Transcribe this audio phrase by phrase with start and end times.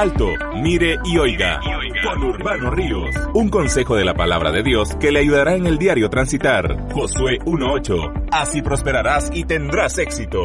[0.00, 0.28] Alto,
[0.62, 1.60] mire y oiga.
[2.02, 3.14] Con Urbano Ríos.
[3.34, 6.90] Un consejo de la palabra de Dios que le ayudará en el diario transitar.
[6.90, 8.28] Josué 1.8.
[8.32, 10.42] Así prosperarás y tendrás éxito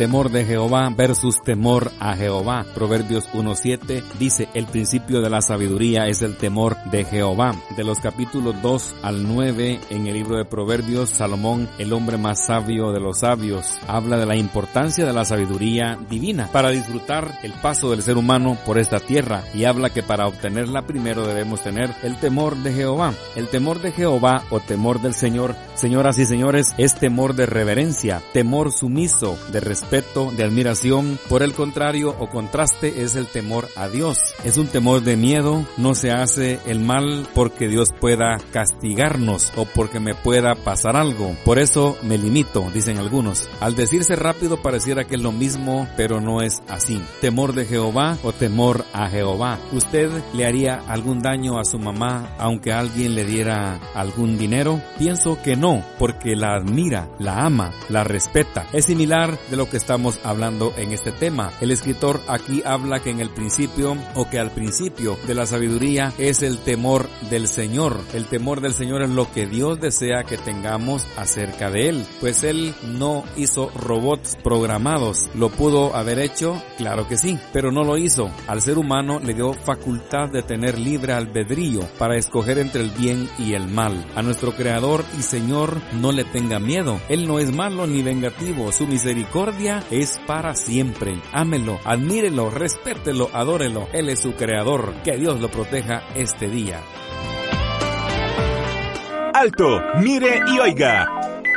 [0.00, 2.64] temor de Jehová versus temor a Jehová.
[2.74, 7.54] Proverbios 1.7 dice, el principio de la sabiduría es el temor de Jehová.
[7.76, 12.46] De los capítulos 2 al 9 en el libro de Proverbios, Salomón, el hombre más
[12.46, 17.52] sabio de los sabios, habla de la importancia de la sabiduría divina para disfrutar el
[17.52, 21.94] paso del ser humano por esta tierra y habla que para obtenerla primero debemos tener
[22.02, 23.12] el temor de Jehová.
[23.36, 28.22] El temor de Jehová o temor del Señor, señoras y señores, es temor de reverencia,
[28.32, 31.18] temor sumiso, de respeto de admiración.
[31.28, 34.20] Por el contrario o contraste es el temor a Dios.
[34.44, 39.64] Es un temor de miedo, no se hace el mal porque Dios pueda castigarnos o
[39.64, 41.34] porque me pueda pasar algo.
[41.44, 43.48] Por eso me limito, dicen algunos.
[43.58, 47.02] Al decirse rápido pareciera que es lo mismo, pero no es así.
[47.20, 49.58] Temor de Jehová o temor a Jehová.
[49.72, 54.80] ¿Usted le haría algún daño a su mamá aunque alguien le diera algún dinero?
[54.98, 58.66] Pienso que no, porque la admira, la ama, la respeta.
[58.72, 61.52] Es similar de lo que estamos hablando en este tema.
[61.60, 66.12] El escritor aquí habla que en el principio o que al principio de la sabiduría
[66.18, 67.98] es el temor del Señor.
[68.12, 72.06] El temor del Señor es lo que Dios desea que tengamos acerca de Él.
[72.20, 75.30] Pues Él no hizo robots programados.
[75.34, 76.62] ¿Lo pudo haber hecho?
[76.76, 78.30] Claro que sí, pero no lo hizo.
[78.46, 83.30] Al ser humano le dio facultad de tener libre albedrío para escoger entre el bien
[83.38, 84.06] y el mal.
[84.14, 87.00] A nuestro Creador y Señor no le tenga miedo.
[87.08, 88.72] Él no es malo ni vengativo.
[88.72, 89.59] Su misericordia
[89.90, 91.20] es para siempre.
[91.32, 93.88] Ámelo, admírelo, respételo, adórelo.
[93.92, 94.94] Él es su creador.
[95.04, 96.80] Que Dios lo proteja este día.
[99.34, 101.06] Alto, mire y oiga.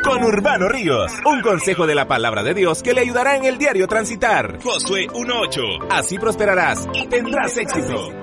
[0.04, 3.58] Con Urbano Ríos, un consejo de la palabra de Dios que le ayudará en el
[3.58, 4.60] diario transitar.
[4.62, 5.88] Josué 1.8.
[5.90, 8.23] Así prosperarás y tendrás éxito.